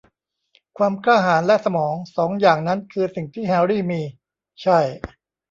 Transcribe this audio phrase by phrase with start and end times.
[0.77, 4.01] ความกล้าหาญและสมอง สองอย่างนั้นคือสิ่งที่แฮรี่มี
[4.63, 4.79] -ใช่